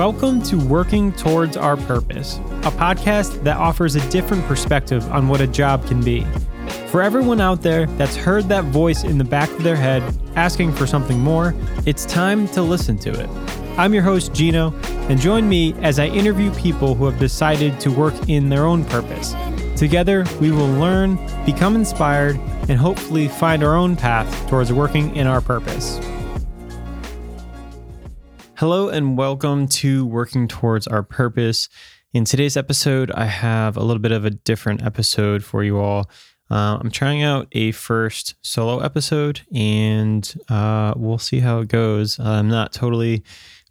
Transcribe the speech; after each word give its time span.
Welcome 0.00 0.40
to 0.44 0.56
Working 0.56 1.12
Towards 1.12 1.58
Our 1.58 1.76
Purpose, 1.76 2.36
a 2.62 2.70
podcast 2.70 3.44
that 3.44 3.58
offers 3.58 3.96
a 3.96 4.08
different 4.08 4.42
perspective 4.46 5.06
on 5.12 5.28
what 5.28 5.42
a 5.42 5.46
job 5.46 5.86
can 5.86 6.02
be. 6.02 6.24
For 6.86 7.02
everyone 7.02 7.38
out 7.38 7.60
there 7.60 7.84
that's 7.84 8.16
heard 8.16 8.44
that 8.44 8.64
voice 8.64 9.04
in 9.04 9.18
the 9.18 9.24
back 9.24 9.50
of 9.50 9.62
their 9.62 9.76
head 9.76 10.02
asking 10.36 10.72
for 10.72 10.86
something 10.86 11.18
more, 11.18 11.54
it's 11.84 12.06
time 12.06 12.48
to 12.48 12.62
listen 12.62 12.96
to 13.00 13.10
it. 13.10 13.28
I'm 13.78 13.92
your 13.92 14.02
host, 14.02 14.32
Gino, 14.32 14.72
and 15.10 15.20
join 15.20 15.46
me 15.46 15.74
as 15.82 15.98
I 15.98 16.06
interview 16.06 16.50
people 16.54 16.94
who 16.94 17.04
have 17.04 17.18
decided 17.18 17.78
to 17.80 17.90
work 17.90 18.14
in 18.26 18.48
their 18.48 18.64
own 18.64 18.86
purpose. 18.86 19.34
Together, 19.76 20.24
we 20.40 20.50
will 20.50 20.72
learn, 20.78 21.16
become 21.44 21.76
inspired, 21.76 22.36
and 22.70 22.78
hopefully 22.78 23.28
find 23.28 23.62
our 23.62 23.74
own 23.74 23.96
path 23.96 24.48
towards 24.48 24.72
working 24.72 25.14
in 25.14 25.26
our 25.26 25.42
purpose. 25.42 26.00
Hello, 28.60 28.90
and 28.90 29.16
welcome 29.16 29.66
to 29.68 30.04
Working 30.04 30.46
Towards 30.46 30.86
Our 30.86 31.02
Purpose. 31.02 31.70
In 32.12 32.26
today's 32.26 32.58
episode, 32.58 33.10
I 33.12 33.24
have 33.24 33.74
a 33.74 33.82
little 33.82 34.02
bit 34.02 34.12
of 34.12 34.26
a 34.26 34.30
different 34.30 34.82
episode 34.82 35.42
for 35.42 35.64
you 35.64 35.78
all. 35.78 36.10
Uh, 36.50 36.76
I'm 36.78 36.90
trying 36.90 37.22
out 37.22 37.48
a 37.52 37.72
first 37.72 38.34
solo 38.42 38.80
episode, 38.80 39.40
and 39.54 40.30
uh, 40.50 40.92
we'll 40.94 41.16
see 41.16 41.40
how 41.40 41.60
it 41.60 41.68
goes. 41.68 42.20
I'm 42.20 42.50
not 42.50 42.74
totally 42.74 43.24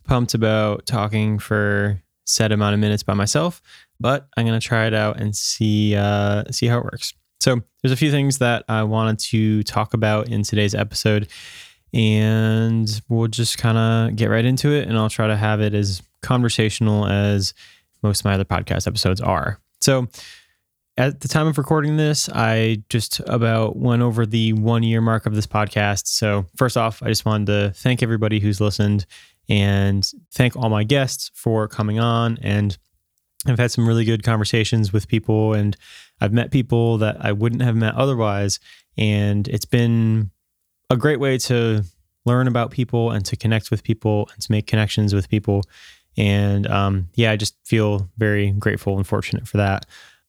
pumped 0.05 0.34
about 0.34 0.88
talking 0.88 1.37
for 1.37 2.01
set 2.26 2.51
amount 2.51 2.73
of 2.73 2.79
minutes 2.79 3.03
by 3.03 3.13
myself, 3.13 3.62
but 3.99 4.27
I'm 4.37 4.45
gonna 4.48 4.59
try 4.59 4.87
it 4.87 4.95
out 4.95 5.21
and 5.21 5.35
see 5.35 5.95
uh, 5.95 6.45
see 6.49 6.65
how 6.65 6.79
it 6.79 6.85
works. 6.85 7.13
So 7.41 7.62
there's 7.84 7.91
a 7.91 7.95
few 7.95 8.09
things 8.09 8.40
that 8.40 8.65
I 8.67 8.81
wanted 8.81 9.20
to 9.20 9.62
talk 9.62 9.93
about 9.93 10.29
in 10.29 10.41
today's 10.41 10.73
episode 10.73 11.27
and 11.93 13.02
we'll 13.09 13.27
just 13.27 13.57
kind 13.57 13.77
of 13.77 14.16
get 14.16 14.27
right 14.27 14.45
into 14.45 14.71
it. 14.71 14.88
And 14.88 14.98
I'll 14.98 15.09
try 15.09 15.27
to 15.27 15.37
have 15.37 15.62
it 15.62 15.73
as 15.73 16.01
conversational 16.21 17.07
as 17.07 17.54
most 18.04 18.21
of 18.21 18.26
my 18.26 18.34
other 18.34 18.46
podcast 18.46 18.87
episodes 18.87 19.21
are. 19.21 19.59
So, 19.81 20.07
at 20.98 21.21
the 21.21 21.29
time 21.29 21.48
of 21.48 21.57
recording 21.57 21.96
this, 21.96 22.27
I 22.27 22.84
just 22.90 23.21
about 23.21 23.77
went 23.77 24.01
over 24.01 24.26
the 24.26 24.51
one 24.51 24.84
year 24.84 24.99
mark 24.99 25.26
of 25.26 25.34
this 25.34 25.48
podcast. 25.48 26.07
So, 26.07 26.46
first 26.57 26.76
off, 26.76 27.01
I 27.01 27.07
just 27.07 27.26
wanted 27.26 27.46
to 27.48 27.71
thank 27.73 28.03
everybody 28.03 28.40
who's 28.41 28.59
listened 28.59 29.05
and 29.48 30.09
thank 30.34 30.57
all 30.57 30.70
my 30.70 30.84
guests 30.84 31.31
for 31.34 31.68
coming 31.70 31.99
on. 31.99 32.37
And 32.41 32.77
I've 33.48 33.57
had 33.57 33.71
some 33.71 33.87
really 33.87 34.03
good 34.03 34.24
conversations 34.24 34.91
with 34.91 35.07
people, 35.07 35.53
and 35.53 35.77
I've 36.20 36.34
met 36.34 36.51
people 36.51 36.98
that 36.98 37.18
I 37.24 37.31
wouldn't 37.31 37.62
have 37.62 37.77
met 37.77 37.96
otherwise. 37.96 38.59
And 38.98 39.48
it's 39.48 39.65
been 39.65 40.31
a 40.90 40.98
great 40.98 41.20
way 41.20 41.37
to 41.37 41.84
learn 42.26 42.48
about 42.48 42.71
people 42.71 43.12
and 43.12 43.26
to 43.26 43.35
connect 43.35 43.71
with 43.71 43.84
people 43.84 44.29
and 44.34 44.41
to 44.41 44.51
make 44.51 44.68
connections 44.68 45.13
with 45.13 45.29
people. 45.29 45.63
And 46.18 46.68
um, 46.68 47.07
yeah, 47.15 47.31
I 47.31 47.35
just 47.35 47.55
feel 47.65 48.09
very 48.18 48.51
grateful 48.51 48.98
and 48.98 49.05
fortunate 49.07 49.48
for 49.48 49.57
that. 49.57 49.85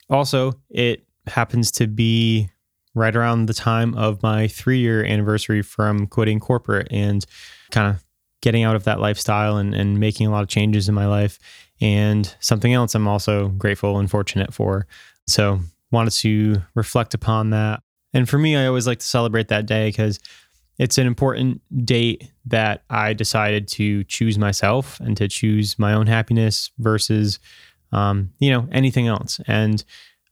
Also, 0.08 0.52
it 0.68 1.04
happens 1.26 1.70
to 1.72 1.86
be 1.86 2.50
right 2.94 3.14
around 3.14 3.46
the 3.46 3.54
time 3.54 3.94
of 3.94 4.22
my 4.22 4.48
three 4.48 4.78
year 4.78 5.04
anniversary 5.04 5.62
from 5.62 6.06
quitting 6.06 6.40
corporate 6.40 6.88
and 6.90 7.24
kind 7.70 7.94
of 7.94 8.02
getting 8.42 8.64
out 8.64 8.76
of 8.76 8.84
that 8.84 9.00
lifestyle 9.00 9.56
and, 9.56 9.74
and 9.74 10.00
making 10.00 10.26
a 10.26 10.30
lot 10.30 10.42
of 10.42 10.48
changes 10.48 10.88
in 10.88 10.94
my 10.94 11.06
life. 11.06 11.38
And 11.80 12.34
something 12.40 12.72
else 12.72 12.94
I'm 12.94 13.08
also 13.08 13.48
grateful 13.48 13.98
and 13.98 14.10
fortunate 14.10 14.52
for. 14.52 14.86
So, 15.26 15.60
wanted 15.92 16.12
to 16.12 16.62
reflect 16.74 17.14
upon 17.14 17.50
that. 17.50 17.82
And 18.12 18.28
for 18.28 18.38
me, 18.38 18.56
I 18.56 18.66
always 18.66 18.86
like 18.86 19.00
to 19.00 19.06
celebrate 19.06 19.48
that 19.48 19.66
day 19.66 19.88
because 19.88 20.20
it's 20.80 20.96
an 20.96 21.06
important 21.06 21.60
date 21.84 22.32
that 22.46 22.84
I 22.88 23.12
decided 23.12 23.68
to 23.68 24.02
choose 24.04 24.38
myself 24.38 24.98
and 25.00 25.14
to 25.18 25.28
choose 25.28 25.78
my 25.78 25.92
own 25.92 26.06
happiness 26.06 26.70
versus, 26.78 27.38
um, 27.92 28.30
you 28.38 28.50
know, 28.50 28.66
anything 28.72 29.06
else. 29.06 29.40
And 29.46 29.84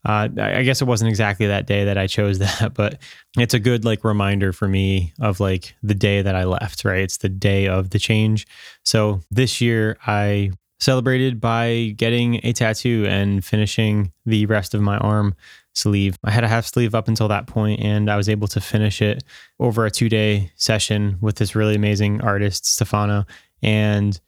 uh, 0.07 0.31
I 0.41 0.63
guess 0.63 0.81
it 0.81 0.87
wasn't 0.87 1.11
exactly 1.11 1.49
that 1.49 1.67
day 1.67 1.85
that 1.85 1.99
I 1.99 2.07
chose 2.07 2.39
that, 2.39 2.73
but 2.73 2.99
it's 3.37 3.53
a 3.53 3.59
good 3.59 3.85
like 3.85 4.05
reminder 4.05 4.55
for 4.55 4.67
me 4.67 5.13
of 5.21 5.39
like 5.39 5.75
the 5.83 5.95
day 5.95 6.23
that 6.23 6.35
I 6.35 6.45
left, 6.45 6.83
right? 6.83 7.03
It's 7.03 7.19
the 7.19 7.29
day 7.29 7.69
of 7.69 7.91
the 7.91 7.99
change. 7.99 8.47
So 8.87 9.21
this 9.31 9.61
year 9.61 9.99
I 10.07 10.53
celebrated 10.81 11.41
by 11.41 11.95
getting 11.97 12.41
a 12.45 12.53
tattoo 12.53 13.05
and 13.09 13.45
finishing 13.45 14.13
the 14.27 14.47
rest 14.47 14.75
of 14.75 14.81
my 14.81 14.99
arm 14.99 15.35
sleeve. 15.75 16.19
I 16.25 16.31
had 16.31 16.45
a 16.45 16.49
half 16.49 16.67
sleeve 16.67 16.95
up 16.95 17.09
until 17.09 17.29
that 17.29 17.47
point, 17.47 17.81
and 17.81 18.11
I 18.11 18.17
was 18.17 18.29
able 18.29 18.49
to 18.49 18.61
finish 18.61 19.01
it 19.03 19.25
over 19.59 19.87
a 19.87 19.91
two 19.91 20.09
day 20.09 20.53
session 20.57 21.19
with 21.21 21.37
this 21.37 21.55
really 21.55 21.75
amazing 21.75 22.21
artist, 22.21 22.67
Stefano. 22.67 23.25
And 23.63 24.21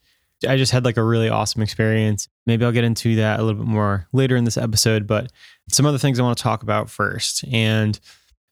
I 0.49 0.57
just 0.57 0.73
had 0.73 0.85
like 0.85 0.97
a 0.97 1.05
really 1.05 1.29
awesome 1.29 1.63
experience. 1.63 2.29
Maybe 2.47 2.65
I'll 2.65 2.73
get 2.73 2.85
into 2.85 3.17
that 3.17 3.41
a 3.41 3.43
little 3.43 3.61
bit 3.63 3.69
more 3.69 4.09
later 4.13 4.37
in 4.37 4.45
this 4.45 4.57
episode, 4.57 5.07
but 5.07 5.31
some 5.69 5.87
other 5.87 5.99
things 5.99 6.19
I 6.19 6.23
want 6.23 6.39
to 6.39 6.43
talk 6.43 6.63
about 6.63 6.89
first. 6.89 7.45
And 7.53 7.99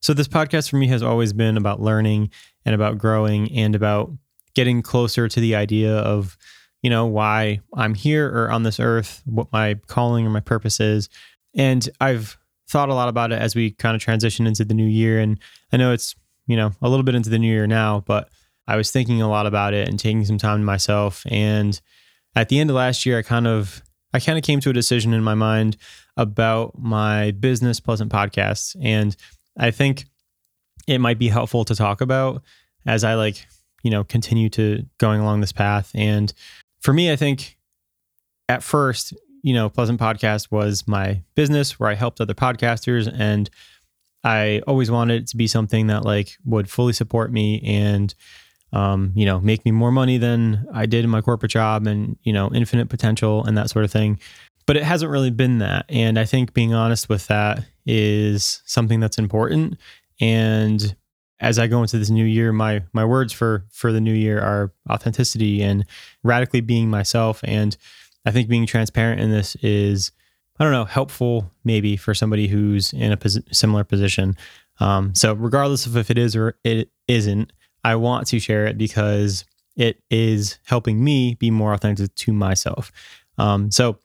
so, 0.01 0.15
this 0.15 0.29
podcast 0.29 0.71
for 0.71 0.77
me 0.77 0.87
has 0.89 1.03
always 1.03 1.33
been 1.33 1.57
about 1.57 1.81
learning 1.81 2.31
and 2.65 2.75
about 2.75 2.99
growing 2.99 3.51
and 3.53 3.75
about 3.75 4.13
getting 4.55 4.83
closer 4.83 5.29
to 5.29 5.41
the 5.41 5.55
idea 5.55 5.97
of, 5.97 6.37
you 6.83 6.91
know, 6.91 7.07
why 7.07 7.61
I'm 7.75 7.95
here 7.95 8.29
or 8.29 8.51
on 8.51 8.63
this 8.63 8.79
earth, 8.79 9.23
what 9.25 9.53
my 9.53 9.75
calling 9.87 10.27
or 10.27 10.31
my 10.31 10.41
purpose 10.41 10.81
is. 10.81 11.09
And 11.55 11.89
I've 12.01 12.39
thought 12.69 12.89
a 12.89 12.95
lot 12.95 13.09
about 13.09 13.33
it 13.33 13.41
as 13.41 13.55
we 13.55 13.73
kind 13.73 13.97
of 13.97 14.03
transition 14.03 14.47
into 14.47 14.65
the 14.65 14.75
new 14.75 14.87
year. 14.87 15.19
And 15.19 15.39
I 15.73 15.77
know 15.77 15.93
it's, 15.93 16.15
you 16.47 16.57
know, 16.57 16.73
a 16.81 16.89
little 16.89 17.03
bit 17.03 17.15
into 17.15 17.31
the 17.31 17.39
new 17.39 17.49
year 17.49 17.67
now, 17.67 18.05
but 18.07 18.29
I 18.67 18.77
was 18.77 18.91
thinking 18.91 19.23
a 19.23 19.29
lot 19.29 19.47
about 19.47 19.75
it 19.75 19.89
and 19.89 19.99
taking 19.99 20.25
some 20.25 20.39
time 20.39 20.61
to 20.61 20.65
myself. 20.65 21.25
And 21.29 21.81
at 22.37 22.49
the 22.49 22.61
end 22.61 22.71
of 22.71 22.77
last 22.77 23.07
year, 23.07 23.19
I 23.19 23.23
kind 23.23 23.47
of, 23.47 23.83
I 24.13 24.21
kind 24.21 24.39
of 24.39 24.45
came 24.45 24.61
to 24.61 24.71
a 24.71 24.75
decision 24.75 25.15
in 25.15 25.23
my 25.23 25.35
mind 25.35 25.77
about 26.17 26.79
my 26.79 27.31
business 27.33 27.81
pleasant 27.81 28.13
podcasts. 28.13 28.77
And 28.81 29.17
I 29.59 29.71
think 29.71 30.05
it 30.87 30.99
might 30.99 31.19
be 31.19 31.29
helpful 31.29 31.65
to 31.65 31.75
talk 31.75 32.01
about 32.01 32.43
as 32.87 33.05
I 33.05 33.15
like, 33.15 33.47
you 33.83 33.91
know, 33.91 34.05
continue 34.05 34.49
to 34.51 34.85
going 34.99 35.21
along 35.21 35.41
this 35.41 35.53
path. 35.53 35.91
And 35.95 36.33
for 36.81 36.93
me, 36.93 37.13
I 37.13 37.17
think 37.17 37.57
at 38.49 38.63
first 38.63 39.15
you 39.43 39.55
know, 39.55 39.69
Pleasant 39.69 40.01
Podcast 40.01 40.51
was 40.51 40.87
my 40.87 41.23
business 41.35 41.79
where 41.79 41.89
I 41.89 41.95
helped 41.95 42.21
other 42.21 42.35
podcasters 42.35 43.13
and 43.13 43.49
I 44.25 44.63
always 44.67 44.91
wanted 44.91 45.23
it 45.23 45.29
to 45.29 45.37
be 45.37 45.47
something 45.47 45.87
that 45.89 46.05
like 46.05 46.37
would 46.45 46.69
fully 46.69 46.93
support 46.93 47.33
me 47.33 47.63
and 47.65 48.15
um, 48.73 49.13
you 49.15 49.25
know, 49.25 49.41
make 49.41 49.65
me 49.65 49.71
more 49.71 49.91
money 49.91 50.19
than 50.19 50.67
I 50.75 50.85
did 50.85 51.03
in 51.03 51.09
my 51.09 51.23
corporate 51.23 51.53
job 51.53 51.87
and, 51.87 52.19
you 52.23 52.35
know, 52.35 52.51
infinite 52.53 52.91
potential 52.91 53.43
and 53.45 53.57
that 53.57 53.71
sort 53.71 53.87
of 53.87 53.91
thing. 53.91 54.21
But 54.67 54.77
it 54.77 54.83
hasn't 54.83 55.11
really 55.11 55.31
been 55.31 55.59
that. 55.59 55.87
And 55.89 56.19
I 56.19 56.27
think 56.27 56.53
being 56.53 56.75
honest 56.75 57.09
with 57.09 57.27
that 57.29 57.65
is 57.87 58.61
something 58.67 59.01
that's 59.01 59.17
important. 59.17 59.79
And 60.21 60.95
as 61.41 61.59
I 61.59 61.67
go 61.67 61.83
into 61.83 61.99
this 61.99 62.11
new 62.11 62.25
year, 62.25 62.53
my 62.53 62.83
my 62.93 63.05
words 63.05 63.33
for 63.33 63.65
for 63.71 63.93
the 63.93 64.01
new 64.01 64.15
year 64.15 64.41
are 64.41 64.73
authenticity 64.91 65.63
and 65.63 65.85
radically 66.23 66.61
being 66.61 66.91
myself 66.91 67.41
and 67.45 67.77
I 68.29 68.31
think 68.31 68.49
being 68.49 68.67
transparent 68.67 69.23
in 69.23 69.31
this 69.31 69.57
is, 69.57 70.13
I 70.59 70.65
don't 70.65 70.73
know, 70.73 70.85
helpful 70.85 71.51
maybe 71.65 71.97
for 71.97 72.13
somebody 72.13 72.47
who's 72.47 72.93
in 72.93 73.11
a 73.11 73.17
pos- 73.17 73.41
similar 73.53 73.85
position. 73.85 74.37
Um, 74.81 75.15
so, 75.15 75.33
regardless 75.33 75.87
of 75.87 75.97
if 75.97 76.11
it 76.11 76.19
is 76.19 76.37
or 76.37 76.59
it 76.63 76.91
isn't, 77.07 77.53
I 77.85 77.97
want 77.97 78.27
to 78.29 78.39
share 78.39 78.67
it 78.67 78.77
because 78.77 79.47
it 79.77 80.03
is 80.11 80.59
helping 80.67 81.03
me 81.03 81.37
be 81.37 81.51
more 81.51 81.73
authentic 81.73 82.15
to 82.15 82.33
myself. 82.35 82.93
Um, 83.39 83.71
so, 83.71 83.99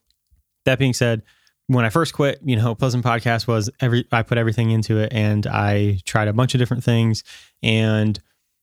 that 0.64 0.78
being 0.78 0.94
said, 0.94 1.22
when 1.66 1.84
I 1.84 1.88
first 1.88 2.12
quit, 2.12 2.40
you 2.44 2.56
know, 2.56 2.74
Pleasant 2.74 3.04
Podcast 3.04 3.46
was 3.46 3.70
every 3.80 4.06
I 4.12 4.22
put 4.22 4.38
everything 4.38 4.70
into 4.70 4.98
it 4.98 5.12
and 5.12 5.46
I 5.46 6.00
tried 6.04 6.28
a 6.28 6.32
bunch 6.32 6.54
of 6.54 6.58
different 6.58 6.84
things 6.84 7.24
and 7.62 8.18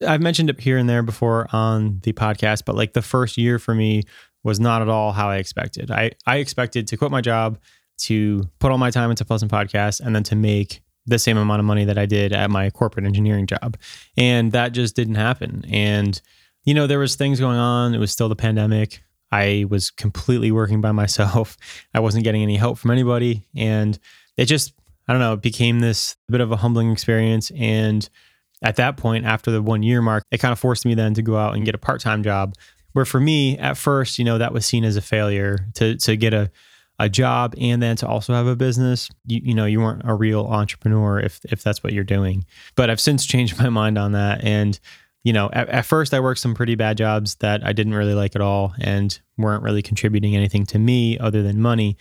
I've 0.08 0.22
mentioned 0.22 0.50
it 0.50 0.60
here 0.60 0.78
and 0.78 0.90
there 0.90 1.04
before 1.04 1.48
on 1.52 2.00
the 2.04 2.14
podcast, 2.14 2.64
but 2.66 2.76
like 2.76 2.94
the 2.94 3.02
first 3.02 3.38
year 3.38 3.60
for 3.60 3.76
me 3.76 4.04
was 4.44 4.60
not 4.60 4.82
at 4.82 4.90
all 4.90 5.12
how 5.12 5.30
I 5.30 5.38
expected. 5.38 5.92
I, 5.92 6.12
I 6.26 6.38
expected 6.38 6.88
to 6.88 6.98
quit 6.98 7.12
my 7.12 7.22
job, 7.22 7.60
to 8.00 8.50
put 8.60 8.72
all 8.72 8.80
my 8.80 8.90
time 8.90 9.12
into 9.12 9.24
Pleasant 9.24 9.52
Podcast, 9.52 10.02
and 10.02 10.16
then 10.16 10.24
to 10.24 10.36
make 10.36 10.82
the 11.06 11.20
same 11.20 11.38
amount 11.38 11.60
of 11.60 11.66
money 11.66 11.86
that 11.86 11.98
I 11.98 12.06
did 12.06 12.34
at 12.34 12.50
my 12.50 12.70
corporate 12.70 13.06
engineering 13.06 13.46
job. 13.46 13.78
And 14.18 14.52
that 14.54 14.72
just 14.72 14.96
didn't 14.96 15.16
happen. 15.16 15.66
And, 15.70 16.20
you 16.64 16.74
know, 16.74 16.88
there 16.88 17.00
was 17.00 17.16
things 17.16 17.40
going 17.40 17.58
on. 17.58 17.94
It 17.94 18.00
was 18.00 18.12
still 18.12 18.30
the 18.30 18.36
pandemic. 18.36 19.04
I 19.32 19.66
was 19.70 19.90
completely 19.90 20.52
working 20.52 20.82
by 20.82 20.92
myself. 20.92 21.58
I 21.94 22.00
wasn't 22.00 22.24
getting 22.24 22.42
any 22.44 22.58
help 22.58 22.78
from 22.78 22.92
anybody. 22.92 23.44
And 23.56 23.98
it 24.38 24.46
just, 24.46 24.74
I 25.08 25.14
don't 25.14 25.22
know, 25.22 25.34
it 25.34 25.42
became 25.42 25.80
this 25.80 26.18
bit 26.30 26.42
of 26.42 26.52
a 26.52 26.58
humbling 26.58 26.92
experience. 26.92 27.52
And 27.56 28.08
at 28.62 28.76
that 28.76 28.98
point, 28.98 29.26
after 29.26 29.52
the 29.52 29.62
one 29.62 29.84
year 29.84 30.02
mark, 30.02 30.24
it 30.32 30.40
kind 30.40 30.52
of 30.52 30.60
forced 30.60 30.86
me 30.86 30.94
then 30.94 31.14
to 31.16 31.22
go 31.22 31.38
out 31.38 31.56
and 31.56 31.66
get 31.66 31.76
a 31.76 31.80
part 31.80 32.02
time 32.02 32.24
job 32.24 32.56
where 32.94 33.06
for 33.06 33.20
me, 33.20 33.58
at 33.58 33.78
first, 33.78 34.20
you 34.20 34.26
know, 34.26 34.38
that 34.38 34.54
was 34.54 34.66
seen 34.66 34.84
as 34.84 34.98
a 34.98 35.02
failure 35.02 35.58
to 35.76 35.96
to 35.98 36.16
get 36.16 36.34
a 36.34 36.52
a 37.00 37.10
job 37.10 37.56
and 37.60 37.82
then 37.82 37.96
to 37.96 38.08
also 38.08 38.34
have 38.34 38.46
a 38.46 38.56
business. 38.56 39.10
You, 39.26 39.42
you 39.44 39.54
know, 39.56 39.66
you 39.66 39.80
weren't 39.80 40.04
a 40.06 40.14
real 40.14 40.46
entrepreneur 40.46 41.20
if 41.20 41.40
if 41.46 41.64
that's 41.64 41.84
what 41.84 41.94
you're 41.94 42.04
doing. 42.04 42.46
But 42.76 42.90
I've 42.90 43.02
since 43.02 43.26
changed 43.26 43.58
my 43.64 43.70
mind 43.70 43.98
on 43.98 44.12
that 44.12 44.44
and 44.44 44.80
you 45.24 45.34
know, 45.34 45.50
at, 45.54 45.70
at, 45.70 45.86
first 45.86 46.14
I 46.14 46.20
worked 46.20 46.40
some 46.40 46.56
pretty 46.56 46.76
bad 46.76 46.98
jobs 46.98 47.36
that 47.36 47.66
I 47.66 47.74
didn't 47.74 47.94
really 47.94 48.14
like 48.14 48.36
at 48.36 48.42
all 48.42 48.74
and 48.80 49.18
weren't 49.38 49.64
really 49.64 49.82
contributing 49.82 50.36
anything 50.36 50.66
to 50.68 50.80
me 50.80 51.20
other 51.20 51.44
than 51.44 51.62
money. 51.62 51.98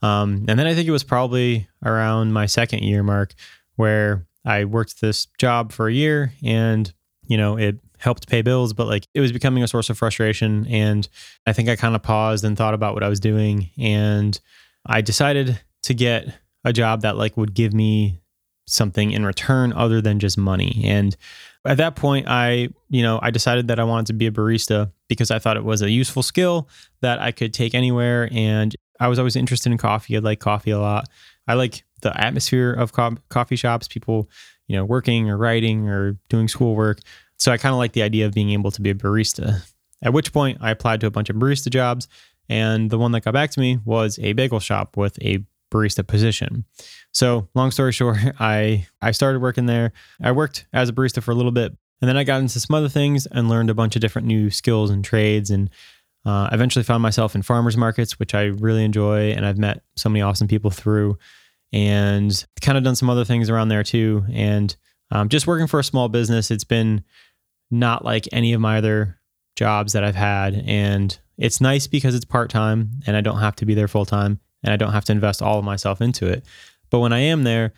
Um, 0.00 0.44
and 0.48 0.58
then 0.58 0.66
I 0.66 0.74
think 0.74 0.88
it 0.88 0.92
was 0.92 1.04
probably 1.04 1.68
around 1.84 2.32
my 2.32 2.46
second 2.46 2.82
year 2.82 3.02
mark 3.02 3.34
where 3.76 4.26
I 4.44 4.64
worked 4.64 5.00
this 5.00 5.26
job 5.38 5.72
for 5.72 5.86
a 5.86 5.92
year 5.92 6.32
and, 6.42 6.92
you 7.24 7.36
know, 7.36 7.56
it 7.56 7.78
helped 7.98 8.28
pay 8.28 8.42
bills, 8.42 8.72
but 8.72 8.88
like 8.88 9.06
it 9.14 9.20
was 9.20 9.32
becoming 9.32 9.62
a 9.62 9.68
source 9.68 9.90
of 9.90 9.98
frustration. 9.98 10.66
And 10.68 11.08
I 11.46 11.52
think 11.52 11.68
I 11.68 11.76
kind 11.76 11.94
of 11.94 12.02
paused 12.02 12.44
and 12.44 12.56
thought 12.56 12.74
about 12.74 12.94
what 12.94 13.04
I 13.04 13.08
was 13.08 13.20
doing. 13.20 13.70
And 13.78 14.38
I 14.84 15.02
decided 15.02 15.60
to 15.82 15.94
get 15.94 16.26
a 16.64 16.72
job 16.72 17.02
that 17.02 17.16
like 17.16 17.36
would 17.36 17.54
give 17.54 17.72
me 17.72 18.21
something 18.66 19.10
in 19.10 19.24
return 19.26 19.72
other 19.72 20.00
than 20.00 20.18
just 20.18 20.38
money. 20.38 20.82
And 20.84 21.16
at 21.64 21.76
that 21.76 21.96
point, 21.96 22.26
I, 22.28 22.68
you 22.88 23.02
know, 23.02 23.18
I 23.22 23.30
decided 23.30 23.68
that 23.68 23.78
I 23.78 23.84
wanted 23.84 24.06
to 24.06 24.12
be 24.14 24.26
a 24.26 24.30
barista 24.30 24.90
because 25.08 25.30
I 25.30 25.38
thought 25.38 25.56
it 25.56 25.64
was 25.64 25.82
a 25.82 25.90
useful 25.90 26.22
skill 26.22 26.68
that 27.00 27.20
I 27.20 27.32
could 27.32 27.52
take 27.52 27.74
anywhere. 27.74 28.28
And 28.32 28.74
I 28.98 29.08
was 29.08 29.18
always 29.18 29.36
interested 29.36 29.70
in 29.70 29.78
coffee. 29.78 30.16
I 30.16 30.20
like 30.20 30.40
coffee 30.40 30.70
a 30.70 30.78
lot. 30.78 31.08
I 31.46 31.54
like 31.54 31.84
the 32.02 32.18
atmosphere 32.20 32.72
of 32.72 32.92
co- 32.92 33.16
coffee 33.28 33.56
shops, 33.56 33.88
people, 33.88 34.28
you 34.66 34.76
know, 34.76 34.84
working 34.84 35.28
or 35.28 35.36
writing 35.36 35.88
or 35.88 36.18
doing 36.28 36.48
schoolwork. 36.48 37.00
So 37.36 37.52
I 37.52 37.56
kind 37.56 37.72
of 37.72 37.78
like 37.78 37.92
the 37.92 38.02
idea 38.02 38.26
of 38.26 38.32
being 38.32 38.50
able 38.50 38.70
to 38.70 38.80
be 38.80 38.90
a 38.90 38.94
barista. 38.94 39.68
At 40.02 40.12
which 40.12 40.32
point 40.32 40.58
I 40.60 40.70
applied 40.70 41.00
to 41.00 41.06
a 41.06 41.10
bunch 41.10 41.30
of 41.30 41.36
barista 41.36 41.70
jobs. 41.70 42.08
And 42.48 42.90
the 42.90 42.98
one 42.98 43.12
that 43.12 43.24
got 43.24 43.34
back 43.34 43.50
to 43.52 43.60
me 43.60 43.78
was 43.84 44.18
a 44.20 44.32
bagel 44.32 44.60
shop 44.60 44.96
with 44.96 45.20
a 45.22 45.44
barista 45.72 46.06
position. 46.06 46.64
So, 47.12 47.48
long 47.54 47.70
story 47.70 47.92
short, 47.92 48.18
I 48.40 48.86
I 49.00 49.10
started 49.10 49.40
working 49.40 49.66
there. 49.66 49.92
I 50.22 50.32
worked 50.32 50.66
as 50.72 50.88
a 50.88 50.92
barista 50.92 51.22
for 51.22 51.30
a 51.30 51.34
little 51.34 51.52
bit, 51.52 51.76
and 52.00 52.08
then 52.08 52.16
I 52.16 52.24
got 52.24 52.40
into 52.40 52.60
some 52.60 52.74
other 52.74 52.88
things 52.88 53.26
and 53.26 53.48
learned 53.48 53.70
a 53.70 53.74
bunch 53.74 53.96
of 53.96 54.02
different 54.02 54.28
new 54.28 54.50
skills 54.50 54.90
and 54.90 55.04
trades 55.04 55.50
and 55.50 55.70
uh, 56.24 56.48
eventually 56.52 56.84
found 56.84 57.02
myself 57.02 57.34
in 57.34 57.42
farmers 57.42 57.76
markets, 57.76 58.18
which 58.18 58.34
I 58.34 58.44
really 58.44 58.84
enjoy, 58.84 59.32
and 59.32 59.44
I've 59.44 59.58
met 59.58 59.82
so 59.96 60.08
many 60.08 60.22
awesome 60.22 60.46
people 60.46 60.70
through, 60.70 61.18
and 61.72 62.44
kind 62.60 62.78
of 62.78 62.84
done 62.84 62.96
some 62.96 63.10
other 63.10 63.24
things 63.24 63.50
around 63.50 63.68
there 63.68 63.82
too. 63.82 64.24
And 64.32 64.74
um, 65.10 65.28
just 65.28 65.46
working 65.46 65.66
for 65.66 65.80
a 65.80 65.84
small 65.84 66.08
business, 66.08 66.50
it's 66.50 66.64
been 66.64 67.02
not 67.70 68.04
like 68.04 68.28
any 68.32 68.52
of 68.52 68.60
my 68.60 68.78
other 68.78 69.18
jobs 69.56 69.92
that 69.92 70.04
I've 70.04 70.14
had. 70.14 70.62
And 70.66 71.18
it's 71.38 71.60
nice 71.60 71.86
because 71.86 72.14
it's 72.14 72.24
part 72.24 72.50
time 72.50 72.90
and 73.06 73.16
I 73.16 73.20
don't 73.20 73.38
have 73.38 73.56
to 73.56 73.66
be 73.66 73.74
there 73.74 73.88
full 73.88 74.06
time 74.06 74.40
and 74.62 74.72
I 74.72 74.76
don't 74.76 74.92
have 74.92 75.04
to 75.06 75.12
invest 75.12 75.42
all 75.42 75.58
of 75.58 75.64
myself 75.64 76.00
into 76.00 76.26
it. 76.26 76.44
But 76.90 77.00
when 77.00 77.12
I 77.12 77.20
am 77.20 77.44
there, 77.44 77.72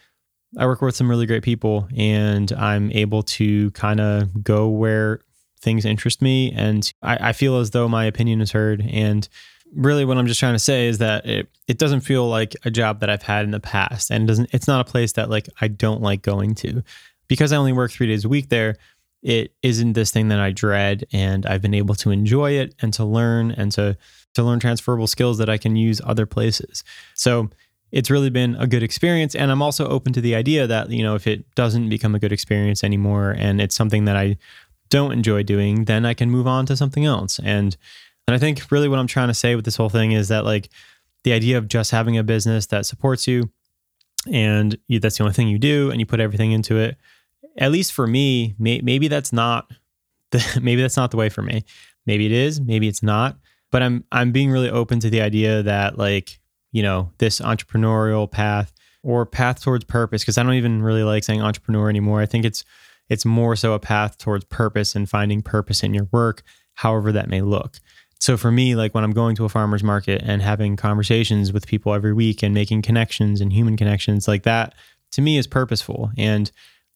I 0.56 0.66
work 0.66 0.82
with 0.82 0.96
some 0.96 1.08
really 1.08 1.26
great 1.26 1.42
people 1.42 1.88
and 1.96 2.52
I'm 2.52 2.90
able 2.92 3.22
to 3.22 3.70
kind 3.72 4.00
of 4.00 4.44
go 4.44 4.68
where 4.68 5.20
things 5.60 5.84
interest 5.84 6.22
me. 6.22 6.52
And 6.52 6.92
I, 7.02 7.30
I, 7.30 7.32
feel 7.32 7.58
as 7.58 7.70
though 7.70 7.88
my 7.88 8.04
opinion 8.04 8.40
is 8.40 8.52
heard. 8.52 8.82
And 8.88 9.26
really 9.74 10.04
what 10.04 10.18
I'm 10.18 10.26
just 10.26 10.38
trying 10.38 10.54
to 10.54 10.60
say 10.60 10.86
is 10.86 10.98
that 10.98 11.26
it, 11.26 11.48
it 11.66 11.78
doesn't 11.78 12.02
feel 12.02 12.28
like 12.28 12.54
a 12.64 12.70
job 12.70 13.00
that 13.00 13.10
I've 13.10 13.22
had 13.22 13.44
in 13.44 13.50
the 13.50 13.60
past 13.60 14.10
and 14.10 14.28
doesn't 14.28 14.50
it's 14.52 14.68
not 14.68 14.86
a 14.86 14.90
place 14.90 15.12
that 15.12 15.30
like 15.30 15.48
I 15.60 15.68
don't 15.68 16.02
like 16.02 16.22
going 16.22 16.54
to. 16.56 16.82
Because 17.26 17.52
I 17.52 17.56
only 17.56 17.72
work 17.72 17.90
three 17.90 18.06
days 18.06 18.24
a 18.24 18.28
week 18.28 18.50
there, 18.50 18.76
it 19.22 19.54
isn't 19.62 19.94
this 19.94 20.10
thing 20.10 20.28
that 20.28 20.38
I 20.38 20.52
dread 20.52 21.06
and 21.12 21.46
I've 21.46 21.62
been 21.62 21.74
able 21.74 21.94
to 21.96 22.10
enjoy 22.10 22.52
it 22.52 22.74
and 22.80 22.92
to 22.94 23.04
learn 23.04 23.50
and 23.50 23.72
to 23.72 23.96
to 24.34 24.42
learn 24.42 24.60
transferable 24.60 25.06
skills 25.06 25.38
that 25.38 25.48
I 25.48 25.58
can 25.58 25.76
use 25.76 26.00
other 26.04 26.26
places. 26.26 26.84
So 27.14 27.50
it's 27.92 28.10
really 28.10 28.30
been 28.30 28.56
a 28.56 28.66
good 28.66 28.82
experience 28.82 29.34
and 29.34 29.50
I'm 29.50 29.62
also 29.62 29.88
open 29.88 30.12
to 30.14 30.20
the 30.20 30.34
idea 30.34 30.66
that 30.66 30.90
you 30.90 31.02
know 31.02 31.14
if 31.14 31.26
it 31.26 31.52
doesn't 31.54 31.88
become 31.88 32.14
a 32.14 32.18
good 32.18 32.32
experience 32.32 32.82
anymore 32.82 33.34
and 33.38 33.60
it's 33.60 33.76
something 33.76 34.04
that 34.06 34.16
I 34.16 34.36
don't 34.90 35.12
enjoy 35.12 35.42
doing, 35.42 35.84
then 35.84 36.04
I 36.04 36.14
can 36.14 36.30
move 36.30 36.46
on 36.46 36.66
to 36.66 36.76
something 36.76 37.04
else. 37.04 37.38
And 37.42 37.76
and 38.26 38.34
I 38.34 38.38
think 38.38 38.70
really 38.70 38.88
what 38.88 38.98
I'm 38.98 39.06
trying 39.06 39.28
to 39.28 39.34
say 39.34 39.54
with 39.54 39.64
this 39.64 39.76
whole 39.76 39.90
thing 39.90 40.12
is 40.12 40.28
that 40.28 40.44
like 40.44 40.70
the 41.24 41.32
idea 41.32 41.58
of 41.58 41.68
just 41.68 41.90
having 41.90 42.18
a 42.18 42.24
business 42.24 42.66
that 42.66 42.86
supports 42.86 43.26
you 43.26 43.50
and 44.30 44.76
you, 44.88 44.98
that's 44.98 45.18
the 45.18 45.24
only 45.24 45.34
thing 45.34 45.48
you 45.48 45.58
do 45.58 45.90
and 45.90 46.00
you 46.00 46.06
put 46.06 46.20
everything 46.20 46.52
into 46.52 46.78
it 46.78 46.96
at 47.56 47.70
least 47.70 47.92
for 47.92 48.06
me, 48.06 48.54
may, 48.58 48.80
maybe 48.80 49.08
that's 49.08 49.32
not 49.32 49.70
the 50.30 50.60
maybe 50.62 50.82
that's 50.82 50.96
not 50.96 51.10
the 51.10 51.16
way 51.16 51.28
for 51.28 51.42
me. 51.42 51.64
Maybe 52.06 52.26
it 52.26 52.32
is, 52.32 52.60
maybe 52.60 52.88
it's 52.88 53.02
not. 53.02 53.38
But 53.74 53.82
I'm 53.82 54.04
I'm 54.12 54.30
being 54.30 54.52
really 54.52 54.70
open 54.70 55.00
to 55.00 55.10
the 55.10 55.20
idea 55.20 55.60
that 55.64 55.98
like 55.98 56.38
you 56.70 56.80
know 56.80 57.10
this 57.18 57.40
entrepreneurial 57.40 58.30
path 58.30 58.72
or 59.02 59.26
path 59.26 59.60
towards 59.64 59.82
purpose 59.82 60.22
because 60.22 60.38
I 60.38 60.44
don't 60.44 60.54
even 60.54 60.80
really 60.80 61.02
like 61.02 61.24
saying 61.24 61.42
entrepreneur 61.42 61.90
anymore. 61.90 62.20
I 62.20 62.26
think 62.26 62.44
it's 62.44 62.62
it's 63.08 63.24
more 63.24 63.56
so 63.56 63.72
a 63.72 63.80
path 63.80 64.16
towards 64.16 64.44
purpose 64.44 64.94
and 64.94 65.10
finding 65.10 65.42
purpose 65.42 65.82
in 65.82 65.92
your 65.92 66.06
work, 66.12 66.44
however 66.74 67.10
that 67.10 67.28
may 67.28 67.42
look. 67.42 67.80
So 68.20 68.36
for 68.36 68.52
me, 68.52 68.76
like 68.76 68.94
when 68.94 69.02
I'm 69.02 69.10
going 69.10 69.34
to 69.34 69.44
a 69.44 69.48
farmer's 69.48 69.82
market 69.82 70.22
and 70.24 70.40
having 70.40 70.76
conversations 70.76 71.52
with 71.52 71.66
people 71.66 71.94
every 71.94 72.12
week 72.12 72.44
and 72.44 72.54
making 72.54 72.82
connections 72.82 73.40
and 73.40 73.52
human 73.52 73.76
connections 73.76 74.28
like 74.28 74.44
that, 74.44 74.76
to 75.10 75.20
me 75.20 75.36
is 75.36 75.48
purposeful. 75.48 76.12
And 76.16 76.48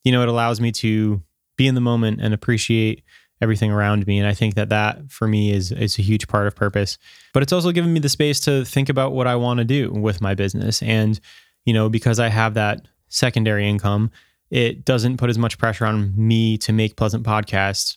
you 0.05 0.13
know, 0.13 0.23
it 0.23 0.29
allows 0.29 0.61
me 0.61 0.71
to 0.71 1.25
be 1.57 1.67
in 1.67 1.75
the 1.75 1.81
moment 1.81 2.21
and 2.23 2.33
appreciate 2.33 3.03
everything 3.41 3.71
around 3.71 4.07
me. 4.07 4.19
And 4.19 4.27
I 4.27 4.35
think 4.35 4.55
that 4.55 4.69
that 4.71 5.11
for 5.11 5.29
me 5.29 5.53
is 5.53 5.73
is 5.73 5.99
a 5.99 6.03
huge 6.03 6.29
part 6.29 6.47
of 6.47 6.57
purpose. 6.57 6.99
But 7.33 7.43
it's 7.43 7.53
also 7.53 7.73
given 7.73 7.93
me 7.93 8.01
the 8.01 8.09
space 8.09 8.41
to 8.41 8.65
think 8.65 8.89
about 8.89 9.13
what 9.13 9.27
I 9.27 9.37
want 9.37 9.59
to 9.59 9.65
do 9.65 9.91
with 9.93 10.21
my 10.21 10.35
business. 10.35 10.83
And 10.83 11.19
you 11.65 11.73
know, 11.73 11.89
because 11.89 12.19
I 12.19 12.29
have 12.29 12.55
that 12.55 12.87
secondary 13.09 13.69
income, 13.69 14.11
it 14.51 14.85
doesn't 14.85 15.19
put 15.19 15.31
as 15.31 15.39
much 15.39 15.59
pressure 15.59 15.87
on 15.87 16.13
me 16.17 16.59
to 16.59 16.73
make 16.73 16.97
pleasant 16.97 17.25
podcasts. 17.25 17.97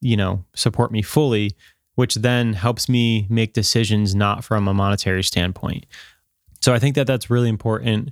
You 0.00 0.16
know, 0.16 0.44
support 0.54 0.92
me 0.92 1.02
fully, 1.02 1.56
which 1.94 2.16
then 2.16 2.52
helps 2.52 2.88
me 2.88 3.26
make 3.30 3.54
decisions 3.54 4.14
not 4.14 4.44
from 4.44 4.68
a 4.68 4.74
monetary 4.74 5.24
standpoint. 5.24 5.86
So 6.60 6.74
I 6.74 6.78
think 6.78 6.94
that 6.96 7.06
that's 7.06 7.30
really 7.30 7.48
important, 7.48 8.10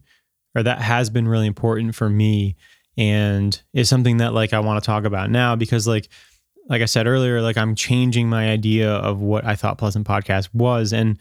or 0.55 0.63
that 0.63 0.81
has 0.81 1.11
been 1.11 1.29
really 1.29 1.47
important 1.47 1.95
for 1.95 2.09
me 2.09 2.57
and 2.97 3.61
is 3.73 3.89
something 3.89 4.19
that 4.19 4.33
like 4.33 4.53
I 4.53 4.61
want 4.61 4.83
to 4.83 4.87
talk 4.87 5.05
about 5.05 5.31
now 5.31 5.57
because 5.57 5.87
like 5.87 6.09
like 6.69 6.83
I 6.83 6.87
said 6.87 7.07
earlier, 7.07 7.43
like 7.43 7.57
I'm 7.57 7.75
changing 7.75 8.29
my 8.29 8.51
idea 8.51 8.91
of 8.91 9.21
what 9.21 9.45
I 9.45 9.55
thought 9.55 9.79
Pleasant 9.79 10.07
Podcast 10.07 10.49
was. 10.53 10.93
And 10.93 11.19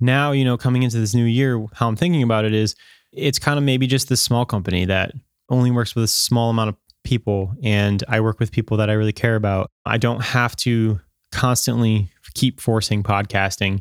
now, 0.00 0.32
you 0.32 0.44
know, 0.44 0.56
coming 0.56 0.82
into 0.82 0.98
this 0.98 1.14
new 1.14 1.24
year, 1.24 1.64
how 1.74 1.88
I'm 1.88 1.96
thinking 1.96 2.22
about 2.22 2.44
it 2.44 2.52
is 2.52 2.74
it's 3.12 3.38
kind 3.38 3.58
of 3.58 3.64
maybe 3.64 3.86
just 3.86 4.08
this 4.08 4.20
small 4.20 4.44
company 4.44 4.84
that 4.86 5.12
only 5.48 5.70
works 5.70 5.94
with 5.94 6.04
a 6.04 6.08
small 6.08 6.50
amount 6.50 6.70
of 6.70 6.76
people. 7.04 7.54
And 7.62 8.02
I 8.08 8.20
work 8.20 8.40
with 8.40 8.50
people 8.50 8.76
that 8.78 8.90
I 8.90 8.94
really 8.94 9.12
care 9.12 9.36
about. 9.36 9.70
I 9.84 9.98
don't 9.98 10.22
have 10.22 10.56
to 10.56 11.00
constantly 11.30 12.08
keep 12.34 12.60
forcing 12.60 13.02
podcasting. 13.02 13.80